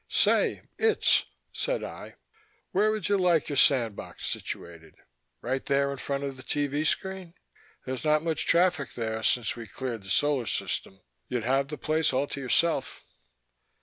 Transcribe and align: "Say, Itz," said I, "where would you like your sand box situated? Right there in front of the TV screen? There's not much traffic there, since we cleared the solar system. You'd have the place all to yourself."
"Say, 0.09 0.63
Itz," 0.79 1.25
said 1.53 1.83
I, 1.83 2.15
"where 2.71 2.89
would 2.89 3.07
you 3.07 3.19
like 3.19 3.49
your 3.49 3.55
sand 3.55 3.95
box 3.95 4.25
situated? 4.25 4.95
Right 5.41 5.63
there 5.63 5.91
in 5.91 5.97
front 5.97 6.23
of 6.23 6.37
the 6.37 6.41
TV 6.43 6.83
screen? 6.87 7.35
There's 7.85 8.03
not 8.03 8.23
much 8.23 8.47
traffic 8.47 8.93
there, 8.95 9.21
since 9.21 9.55
we 9.55 9.67
cleared 9.67 10.01
the 10.01 10.09
solar 10.09 10.47
system. 10.47 11.01
You'd 11.27 11.43
have 11.43 11.67
the 11.67 11.77
place 11.77 12.13
all 12.13 12.25
to 12.29 12.41
yourself." 12.41 13.03